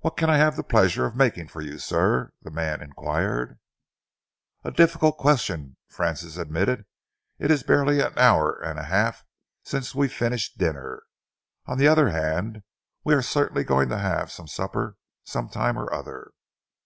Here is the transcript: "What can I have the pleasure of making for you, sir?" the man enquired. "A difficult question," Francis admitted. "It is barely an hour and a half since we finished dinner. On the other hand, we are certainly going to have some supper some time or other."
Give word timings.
"What 0.00 0.18
can 0.18 0.28
I 0.28 0.36
have 0.36 0.56
the 0.56 0.62
pleasure 0.62 1.06
of 1.06 1.16
making 1.16 1.48
for 1.48 1.62
you, 1.62 1.78
sir?" 1.78 2.30
the 2.42 2.50
man 2.50 2.82
enquired. 2.82 3.58
"A 4.64 4.70
difficult 4.70 5.16
question," 5.16 5.78
Francis 5.88 6.36
admitted. 6.36 6.84
"It 7.38 7.50
is 7.50 7.62
barely 7.62 8.00
an 8.00 8.18
hour 8.18 8.52
and 8.52 8.78
a 8.78 8.82
half 8.82 9.24
since 9.64 9.94
we 9.94 10.08
finished 10.08 10.58
dinner. 10.58 11.04
On 11.64 11.78
the 11.78 11.88
other 11.88 12.10
hand, 12.10 12.64
we 13.02 13.14
are 13.14 13.22
certainly 13.22 13.64
going 13.64 13.88
to 13.88 13.98
have 13.98 14.30
some 14.30 14.46
supper 14.46 14.98
some 15.24 15.48
time 15.48 15.78
or 15.78 15.90
other." 15.90 16.32